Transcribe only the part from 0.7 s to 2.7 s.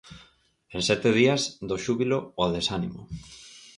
En sete días, do xúbilo ao